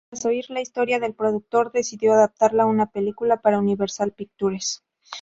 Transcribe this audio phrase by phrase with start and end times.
[0.09, 4.81] Tras oír la historia, el productor decidió adaptarla a una película para Universal Pictures.